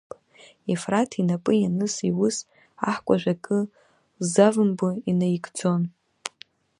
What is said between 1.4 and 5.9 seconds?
ианыз иус аҳкәажә акы лзавымбо инаигӡон.